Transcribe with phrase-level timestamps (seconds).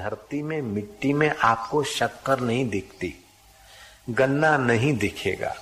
[0.00, 3.24] धरती में, मिट्टी में आपको शक्कर नहीं दिखती।
[4.10, 5.54] गन्ना नहीं दिखेगा।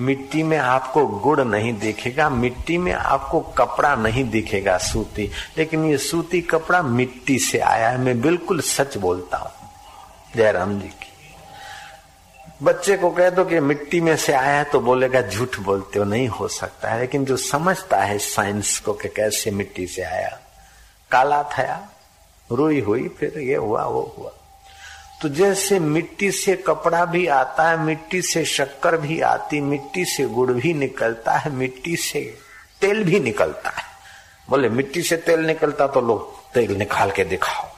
[0.00, 5.98] मिट्टी में आपको गुड़ नहीं दिखेगा। मिट्टी में आपको कपड़ा नहीं दिखेगा सूती। लेकिन ये
[5.98, 9.70] सूती कपड़ा मिट्टी से आया है। मैं बिल्कुल सच बोलता हूँ।
[10.36, 11.34] जयराम जी की।
[12.62, 16.04] बच्चे को कह दो कि मिट्टी में से आया है तो बोलेगा झूठ बोलते हो।
[16.04, 20.38] नहीं हो सकता है। लेकिन जो समझता है साइंस को कि कैसे मिट्टी से आया।
[21.10, 21.96] काला था
[22.52, 24.30] रुई हुई, फिर ये हुआ, वो हुआ।
[25.22, 30.24] तो जैसे मिट्टी से कपड़ा भी आता है, मिट्टी से शक्कर भी आती, मिट्टी से
[30.24, 32.38] गुड़ भी निकलता है, मिट्टी से
[32.80, 33.84] तेल भी निकलता है।
[34.50, 37.68] बोले, मिट्टी से तेल निकलता तो लोग तेल निकाल के दिखाओ।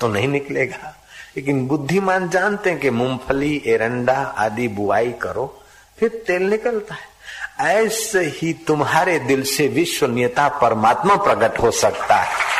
[0.00, 0.96] तो नहीं निकलेगा।
[1.36, 5.62] लेकिन बुद्धिमान जानते हैं कि मूंगफली, एरंडा आदि बुआई करो,
[5.98, 7.12] फिर तेल निकलता है।
[7.60, 12.51] ऐसे ही तुम्हारे दिल से विश्वनीयता परमात्मा प्रकट हो सकता है।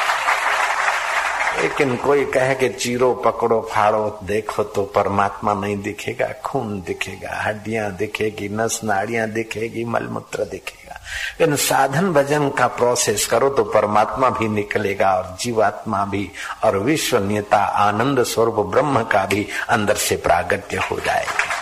[1.60, 7.90] लेकिन कोई कहे कि चीरो पकड़ो, फाड़ो, देखो तो परमात्मा नहीं दिखेगा, खून दिखेगा, हड्डियाँ
[7.92, 11.00] दिखेगी, नस, नाड़ियाँ दिखेगी, मलमूत्र दिखेगा।
[11.40, 16.30] लेकिन साधन भजन का प्रोसेस करो तो परमात्मा भी निकलेगा और जीवात्मा भी
[16.64, 21.61] और विश्वनीयता, आनंद स्वरूप ब्रह्म का भी अंदर से प्रागट्य हो जाएगा।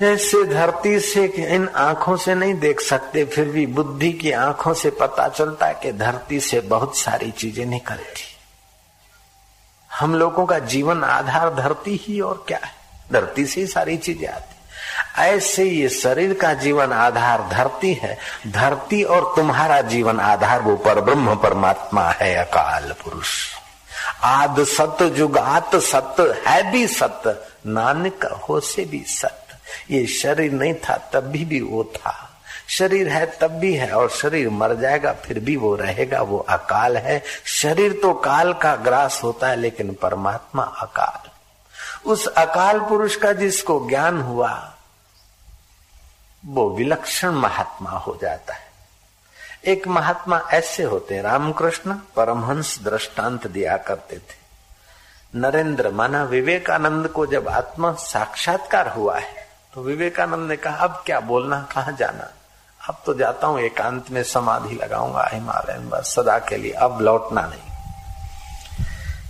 [0.00, 4.90] जैसे धरती से इन आँखों से नहीं देख सकते, फिर भी बुद्धि की आँखों से
[4.90, 8.24] पता चलता है कि धरती से बहुत सारी चीज़ें निकलती।
[9.90, 12.70] हम लोगों का जीवन आधार धरती ही और क्या है?
[13.12, 14.54] धरती से ही सारी चीज़ें आती।
[15.22, 21.00] ऐसे ये शरीर का जीवन आधार धरती है। धरती और तुम्हारा जीवन आधार वो पर
[21.00, 23.34] ब्रह्म परमात्मा है, अकाल पुरुष।
[24.22, 29.45] आद सत्य जुगात सत्य है भी सत्य नानक हो से भी सत्य
[29.90, 32.32] ये शरीर नहीं था तब भी, भी वो था।
[32.68, 36.96] शरीर है तब भी है और शरीर मर जाएगा फिर भी वो रहेगा वो अकाल
[36.96, 41.30] है। शरीर तो काल का ग्रास होता है लेकिन परमात्मा अकाल।
[42.10, 44.72] उस अकाल पुरुष का जिसको ज्ञान हुआ
[46.44, 48.64] वो विलक्षण महात्मा हो जाता है।
[49.64, 54.44] एक महात्मा ऐसे होते रामकृष्ण परमहंस दृष्टांत दिया करते थे।
[55.34, 59.45] नरेंद्र माना विवेकानंद को जब आत्मा साक्षात्कार हुआ है
[59.76, 62.32] तो विवेकानंद ने कहा, अब क्या बोलना, कहा जाना?
[62.88, 67.00] अब तो जाता हूँ, एकांत में समाधि लगाऊँगा हिमालय में बस, सदा के लिए, अब
[67.00, 67.70] लौटना नहीं।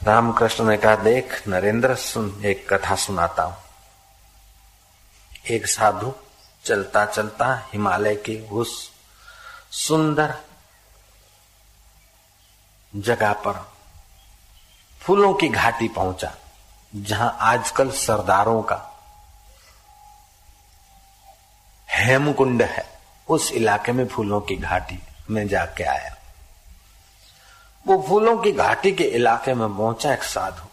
[0.05, 3.57] रामकृष्ण ने कहा, देख, नरेंद्र, सुन, एक कथा सुनाता हूँ।
[5.51, 6.15] एक साधु
[6.65, 8.91] चलता चलता, हिमालय के उस
[9.71, 10.35] सुंदर
[12.97, 13.69] जगह पर
[15.01, 16.35] फूलों की घाटी पहुँचा,
[16.97, 18.93] जहाँ आजकल सरदारों का
[22.06, 22.86] हेमकुंड है
[23.28, 25.00] उस इलाके में फूलों की घाटी
[25.30, 26.16] में जाके आया
[27.86, 30.70] वो फूलों की घाटी के इलाके में पहुंचा एक साधु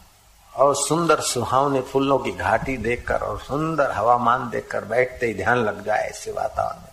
[0.52, 5.84] और सुंदर सुहावने फूलों की घाटी देखकर और सुंदर हवामान देखकर बैठते ही ध्यान लग
[5.84, 6.92] जाए ऐसे वातावरण में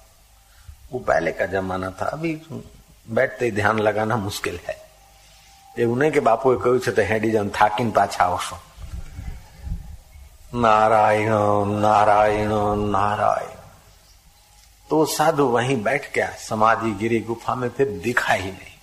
[0.92, 2.40] वो पहले का जमाना था अभी
[3.10, 4.84] बैठते ही ध्यान लगाना मुश्किल है
[5.76, 8.58] એ ઉને કે બાપુએ કહ્યું છે તો હેડી જાવ થાકીને પાછા આવશો
[10.56, 13.59] નારાયણ નારાયણ નારાયણ
[14.91, 18.79] तो साधु वहीं बैठ गया, समाधि गिरी गुफा में फिर दिखा ही नहीं।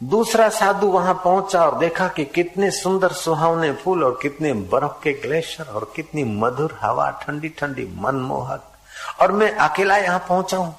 [0.00, 5.12] दूसरा साधु वहाँ पहुँचा और देखा कि कितने सुंदर सुहावने फूल और कितने बर्फ़ के
[5.12, 8.62] ग्लेशियर और कितनी मधुर हवा ठंडी ठंडी मनमोहक।
[9.20, 10.74] और मैं अकेला यहाँ पहुँचा हूँ।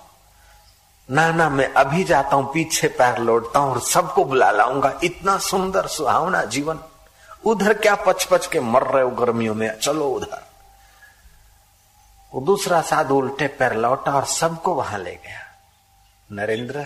[1.09, 5.38] ना ना मैं अभी जाता हूँ, पीछे पैर लौटता हूँ और सबको बुला लाऊँगा। इतना
[5.38, 6.79] सुंदर सुहावना जीवन।
[7.45, 9.79] उधर क्या पच पच के मर रहे हो गर्मियों में?
[9.79, 10.48] चलो उधर।
[12.34, 15.45] वो दूसरा साधु उल्टे पैर लौटा और सबको वहाँ ले गया।
[16.31, 16.85] नरेंद्र,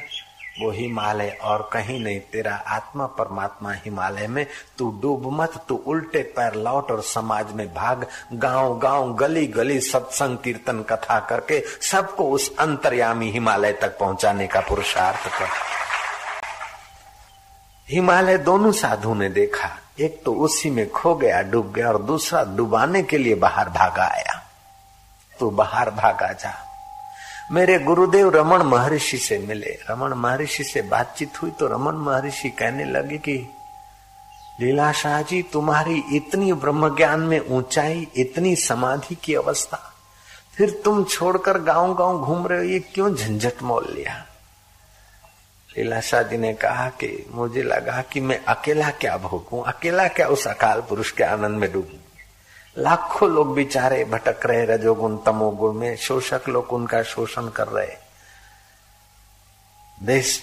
[0.62, 4.46] वो हिमालय और कहीं नहीं, तेरा आत्मा परमात्मा हिमालय में,
[4.78, 9.80] तू डूब मत, तू उल्टे पैर लौट और समाज में भाग, गाँव गाँव गली गली
[9.80, 15.48] सत्संग कीर्तन कथा करके सबको उस अंतर्यामी हिमालय तक पहुँचाने का पुरुषार्थ कर।
[17.88, 19.70] हिमालय दोनों साधु ने देखा,
[20.00, 24.04] एक तो उसी में खो गया, डूब गया और दूसरा डुबाने के लिए बाहर भागा
[24.04, 24.43] आया।
[25.44, 26.54] तू बाहर भागा जा।
[27.52, 32.86] मेरे गुरुदेव रमन महर्षि से मिले। रमन महर्षि से बातचीत हुई तो रमन महर्षि कहने
[32.86, 33.50] लगे कि,
[34.62, 39.94] लीला शाह जी, तुम्हारी इतनी ब्रह्म ज्ञान में ऊंचाई, इतनी समाधि की अवस्था,
[40.58, 44.26] फिर तुम छोड़कर गाँव गाँव घूम रहे हो, ये क्यों झंझट मोल लिया?
[45.78, 50.28] लीला शाह जी ने कहा कि, मुझे लगा कि मैं अकेला क्या भोगू, अकेला क्या
[50.28, 52.13] उस अकाल पुरुष के आनंद में डूबू?
[52.76, 57.96] लाखों लोग बेचारे भटक रहे रजोगुण, तमोगुण में। शोषक लोग उनका शोषण कर रहे
[59.98, 60.42] देश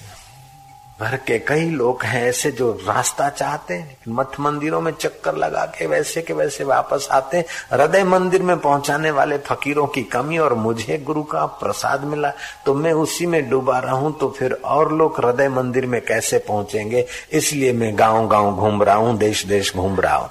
[1.00, 5.64] भर के कई लोग हैं ऐसे जो रास्ता चाहते हैं मठ मंदिरों में चक्कर लगा
[5.68, 10.38] के वैसे के वैसे वापस आते हैं। हृदय मंदिर में पहुँचाने वाले फकीरों की कमी
[10.38, 12.32] और मुझे गुरु का प्रसाद मिला
[12.66, 17.06] तो मैं उसी में डूबा रहूँ तो फिर और लोग हृदय मंदिर में कैसे पहुँचेंगे?
[17.32, 20.30] इसलिए मैं गाँव गाँव घूम रहा हूँ देश देश घूम रहा हूँ।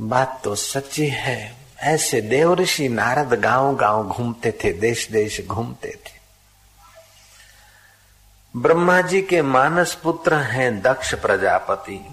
[0.00, 5.88] बात तो सच्ची है। ऐसे देव ऋषि नारद गाँव गाँव घूमते थे देश देश घूमते
[5.88, 6.18] थे।
[8.56, 12.08] ब्रह्मा जी के मानस पुत्र हैं दक्ष प्रजापति।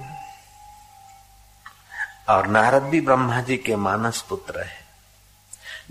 [2.29, 4.85] और नारद भी ब्रह्मा जी के मानस पुत्र है।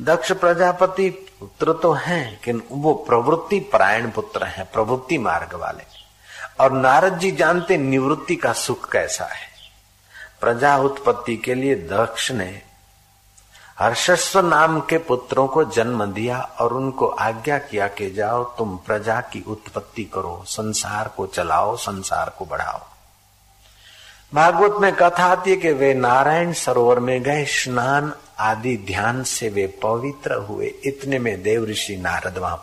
[0.01, 5.85] दक्ष प्रजापति पुत्र तो हैं कि वो प्रवृत्ति परायण पुत्र हैं, प्रवृत्ति मार्ग वाले।
[6.61, 9.54] और नारद जी जानते निवृत्ति का सुख कैसा है।
[10.45, 12.63] प्रजा उत्पत्ति के लिए दक्ष ने
[13.79, 19.21] हर्षस्व नाम के पुत्रों को जन्म दिया और उनको आज्ञा किया कि जाओ तुम प्रजा
[19.21, 22.81] की उत्पत्ति करो, संसार को चलाओ, संसार को बढ़ाओ।
[24.35, 29.49] भागवत में कथा आती है कि वे नारायण सरोवर में गए, स्नान आदि ध्यान से
[29.49, 32.57] वे पवित्र हुए। इतने में देव ऋषि नारद वहाँ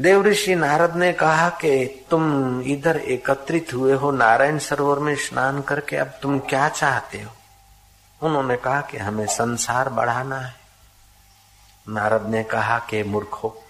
[0.00, 5.62] देव ऋषि नारद ने कहा कि तुम इधर एकत्रित हुए हो, नारायण सरोवर में स्नान
[5.62, 7.30] करके, अब तुम क्या चाहते हो?
[8.26, 10.54] उन्होंने कहा कि हमें संसार बढ़ाना है।
[11.88, 13.62] नारद ने कहा कि मूर्खो,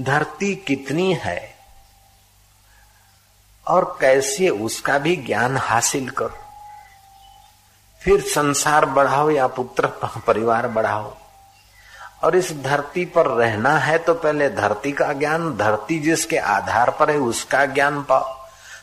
[0.00, 1.54] धरती कितनी है
[3.66, 6.38] और कैसे उसका भी ज्ञान हासिल करो।
[8.02, 9.86] फिर संसार बढ़ाओ या पुत्र
[10.26, 11.16] परिवार बढ़ाओ।
[12.22, 17.10] और इस धरती पर रहना है तो पहले धरती का ज्ञान, धरती जिसके आधार पर
[17.10, 18.41] है उसका ज्ञान पाओ।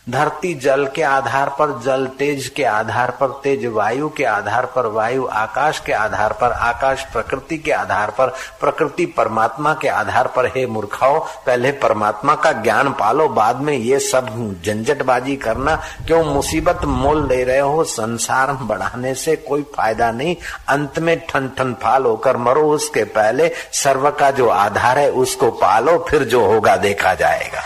[0.09, 4.85] धरती जल के आधार पर, जल तेज के आधार पर, तेज वायु के आधार पर,
[4.85, 8.27] वायु आकाश के आधार पर, आकाश प्रकृति के आधार पर,
[8.59, 13.99] प्रकृति परमात्मा के आधार पर। हे मूर्खाओ, पहले परमात्मा का ज्ञान पालो, बाद में ये
[13.99, 17.83] सब झंझटबाजी करना। क्यों मुसीबत मोल ले रहे हो?
[17.83, 20.35] संसार बढ़ाने से कोई फ़ायदा नहीं।
[20.67, 25.51] अंत में ठन ठन फाल होकर मरो। उसके पहले सर्व का जो आधार है, उसको
[25.51, 27.61] पालो, फिर जो होगा देखा जाएगा।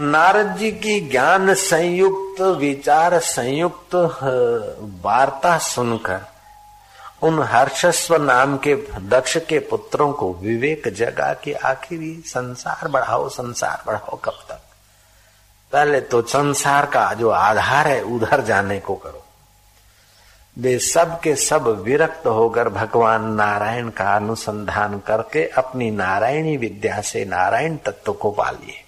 [0.00, 3.94] नारद जी की ज्ञान संयुक्त, विचार संयुक्त
[5.04, 6.20] वार्ता सुनकर,
[7.22, 13.84] उन हर्षस्व नाम के दक्ष के पुत्रों को विवेक जगा के आखिर संसार बढ़ाओ संसार
[13.86, 14.60] बढ़ाओ कब तक?
[15.72, 19.24] पहले तो संसार का जो आधार है, उधर जाने को करो।
[20.58, 27.24] वे सब के सब विरक्त होकर भगवान नारायण का अनुसंधान करके अपनी नारायणी विद्या से
[27.24, 28.83] नारायण तत्व को पालिए।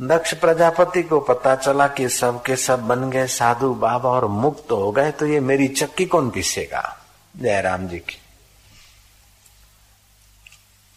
[0.00, 4.72] दक्ष प्रजापति को पता चला कि सब के सब बन गए साधु बाबा और मुक्त
[4.72, 7.04] हो गए तो ये मेरी चक्की कौन पीसेगा?
[7.36, 8.18] जयराम जी की।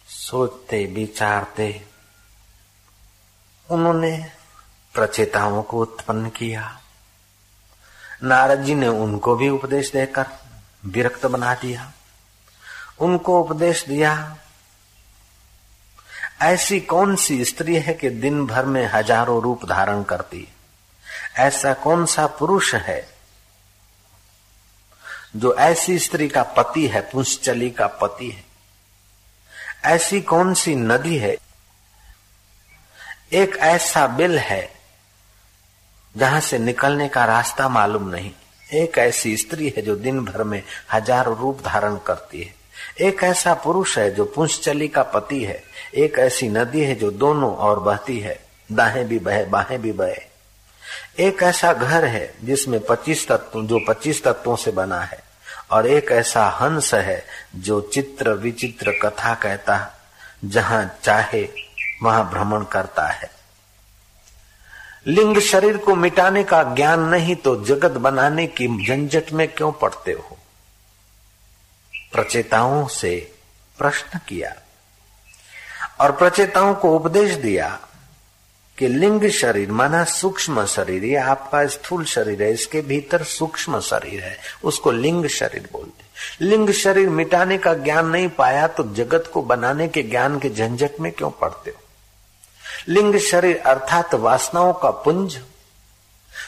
[0.08, 1.82] सोचते, विचारते,
[3.70, 4.30] उन्होंने
[4.94, 6.80] प्रचेताओं को उत्पन्न किया।
[8.22, 10.26] नारद जी ने उनको भी उपदेश देकर
[10.84, 11.92] विरक्त बना दिया।
[13.00, 14.36] उनको उपदेश दिया
[16.40, 20.48] ऐसी कौन सी स्त्री है कि दिन भर में हज़ारों रूप धारण करती
[21.36, 23.08] ऐसा कौन सा पुरुष है
[25.36, 28.44] जो ऐसी स्त्री का पति है, पुंसचली का पति है?
[29.84, 31.36] ऐसी कौन सी नदी है?
[33.32, 34.70] एक ऐसा बिल है
[36.16, 38.32] जहाँ से निकलने का रास्ता मालूम नहीं।
[38.72, 42.57] एक ऐसी स्त्री है जो दिन भर में हज़ारों रूप धारण करती है।
[43.00, 45.62] एक ऐसा पुरुष है जो पुंसचली का पति है,
[45.94, 48.40] एक ऐसी नदी है जो दोनों और बहती है,
[48.72, 50.28] दाहें भी बहे, बाहें भी बहे।
[51.18, 55.22] एक ऐसा घर है जिसमें पच्चीस तत्व, जो पच्चीस तत्वों से बना है,
[55.70, 57.24] और एक ऐसा हंस है
[57.56, 59.94] जो चित्र विचित्र कथा कहता,
[60.44, 61.48] जहाँ चाहे
[62.02, 63.30] वहाँ भ्रमण करता है।
[65.06, 70.12] लिंग शरीर को मिटाने का ज्ञान नहीं तो जगत बनाने की झंझट में क्यों पड़ते
[70.12, 70.38] हो?
[72.12, 73.32] प्रचेताओं से
[73.78, 74.54] प्रश्न किया
[76.00, 77.78] और प्रचेताओं को उपदेश दिया
[78.78, 84.20] कि लिंग शरीर माना सूक्ष्म शरीर, ये आपका स्थूल शरीर है, इसके भीतर सूक्ष्म शरीर
[84.20, 89.42] है, उसको लिंग शरीर बोलते लिंग शरीर मिटाने का ज्ञान नहीं पाया तो जगत को
[89.42, 91.82] बनाने के ज्ञान के झंझट में क्यों पड़ते हो?
[92.88, 95.38] लिंग शरीर अर्थात वासनाओं का पुंज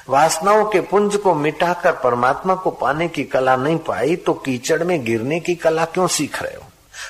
[0.09, 5.05] वासनाओं के पुंज को मिटाकर परमात्मा को पाने की कला नहीं पाई तो कीचड़ में
[5.05, 6.63] गिरने की कला क्यों सीख रहे हो?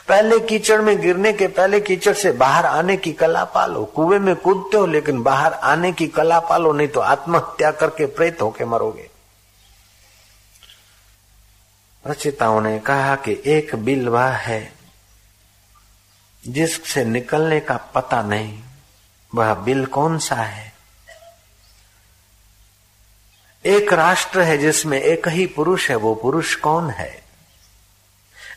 [0.09, 4.37] पहले कीचड़ में गिरने के पहले कीचड़ से बाहर आने की कला पालो। कुएँ में
[4.37, 9.11] कूदते हो, लेकिन बाहर आने की कला पालो, नहीं तो आत्महत्या करके प्रेत होके मरोगे।
[12.07, 14.73] रचिताओं ने कहा कि एक बिल वह है,
[16.49, 18.63] जिससे निकलने का पता नहीं,
[19.35, 20.70] वह बिल कौन सा है?
[23.65, 27.23] एक राष्ट्र है जिसमें एक ही पुरुष है, वो पुरुष कौन है?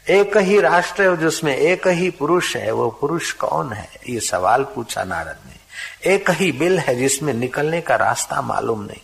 [0.09, 3.89] एक ही राष्ट्र है जिसमें एक ही पुरुष है, वो पुरुष कौन है?
[4.09, 9.01] ये सवाल पूछा नारद ने। एक ही बिल है जिसमें निकलने का रास्ता मालूम नहीं।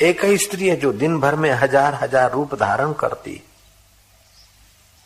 [0.00, 3.42] एक ही स्त्री है जो दिन भर में हज़ार हज़ार रूप धारण करती।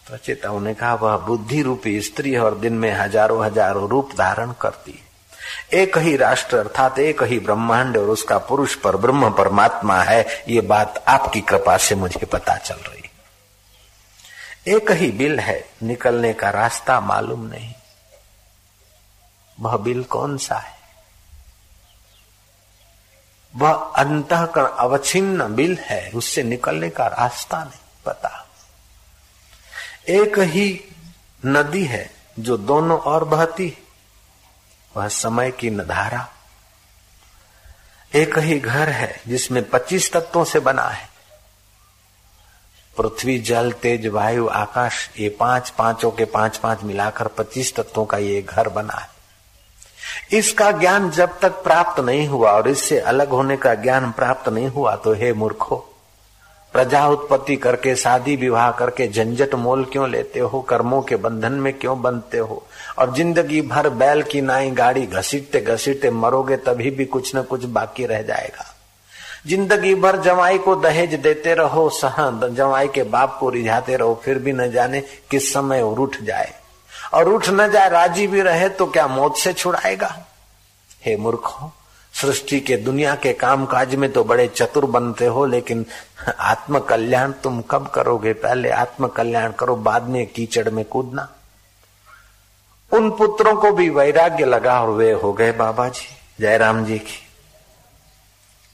[0.06, 4.10] तो चेताओं ने कहा, वह बुद्धि रूपी स्त्री है और दिन में हज़ारों हज़ारों रूप
[4.18, 5.11] धारण करती। है
[5.72, 10.60] एक ही राष्ट्र अर्थात एक ही ब्रह्मांड और उसका पुरुष पर ब्रह्म परमात्मा है, ये
[10.60, 13.02] बात आपकी कृपा से मुझे पता चल रही
[14.68, 17.74] एक ही बिल है, निकलने का रास्ता मालूम नहीं।
[19.60, 20.76] वह बिल कौन सा है?
[23.56, 28.48] वह अंतकरण, अवच्छिन्न बिल है, उससे निकलने का रास्ता नहीं पता।
[30.08, 30.84] एक ही
[31.46, 33.78] नदी है, जो दोनों और बहती
[34.96, 36.28] वह समय की नधारा
[38.14, 41.08] एक ही घर है जिसमें पच्चीस तत्वों से बना है।
[42.98, 48.18] पृथ्वी, जल, तेज, वायु, आकाश, ये पाँच पाँचों के पाँच पाँच मिलाकर पच्चीस तत्वों का
[48.18, 49.08] ये घर बना है।
[50.38, 54.68] इसका ज्ञान जब तक प्राप्त नहीं हुआ और इससे अलग होने का ज्ञान प्राप्त नहीं
[54.68, 55.91] हुआ तो हे मूर्खो
[56.74, 60.60] प्रजा उत्पत्ति करके, शादी विवाह करके झंझट मोल क्यों लेते हो?
[60.60, 62.62] कर्मों के बंधन में क्यों बनते हो?
[62.98, 67.64] और ज़िंदगी भर बैल की नाई गाड़ी घसीटते घसीटते मरोगे, तभी भी कुछ न कुछ
[67.64, 68.64] बाकी रह जाएगा।
[69.46, 74.38] ज़िंदगी भर जवाई को दहेज देते रहो सह जवाई के बाप को रिझाते रहो, फिर
[74.38, 75.00] भी न जाने
[75.30, 76.52] किस समय उठ जाए।
[77.14, 80.16] और उठ न जाए, राज़ी भी रहे तो क्या मौत से छुड़ाएगा?
[81.04, 81.68] हे मूर्खों
[82.22, 85.86] सृष्टि के, दुनिया के काम काज में तो बड़े चतुर बनते हो, लेकिन
[86.38, 88.32] आत्म कल्याण तुम कब करोगे?
[88.32, 91.28] पहले आत्म कल्याण करो, बाद में कीचड़ में कूदना।
[92.92, 96.06] उन पुत्रों को भी वैराग्य लगा और वे हो गए बाबा जी
[96.40, 97.18] जयराम जी की।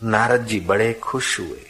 [0.05, 1.65] नारद जी बड़े खुश हुए।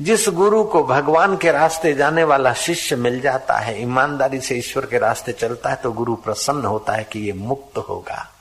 [0.00, 4.86] जिस गुरु को भगवान के रास्ते जाने वाला शिष्य मिल जाता है, ईमानदारी से ईश्वर
[4.86, 8.33] के रास्ते चलता है तो गुरु प्रसन्न होता है कि ये मुक्त होगा।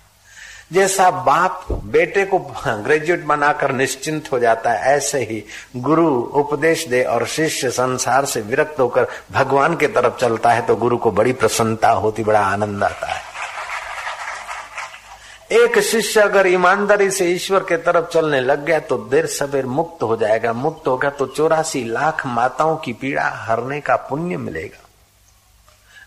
[0.74, 2.39] जैसा बाप बेटे को
[2.84, 5.44] ग्रेजुएट बनाकर निश्चिंत हो जाता है, ऐसे ही
[5.77, 10.75] गुरु उपदेश दे और शिष्य संसार से विरक्त होकर भगवान के तरफ़ चलता है तो
[10.75, 13.22] गुरु को बड़ी प्रसन्नता होती, बड़ा आनंद आता है।
[15.53, 20.03] एक शिष्य अगर ईमानदारी से ईश्वर के तरफ़ चलने लग गया तो देर सवेर मुक्त
[20.03, 24.82] हो जाएगा। मुक्त हो गया तो चौरासी लाख माताओं की पीड़ा हरने का पुण्य मिलेगा।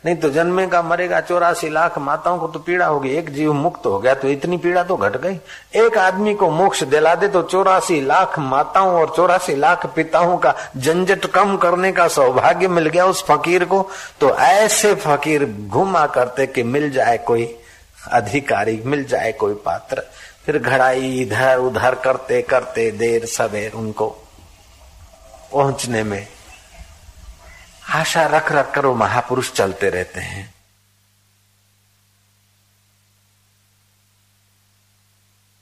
[0.07, 3.99] नहीं तो जन्मेगा मरेगा चौरासी लाख माताओं को तो पीड़ा होगी, एक जीव मुक्त हो
[3.99, 5.39] गया तो इतनी पीड़ा तो घट गई।
[5.77, 10.55] एक आदमी को मोक्ष दिला दे तो चौरासी लाख माताओं और चौरासी लाख पिताओं का
[10.77, 13.83] झंझट कम करने का सौभाग्य मिल गया उस फकीर को।
[14.21, 17.49] तो ऐसे फकीर घुमा करते कि मिल जाए कोई
[18.13, 20.03] अधिकारी, मिल जाए कोई पात्र।
[20.47, 24.09] फिर घड़ाई इधर उधर करते करते देर सवेर उनको
[25.53, 26.27] पहुँचने में
[27.95, 30.56] आशा रख रख कर वो महापुरुष चलते रहते हैं।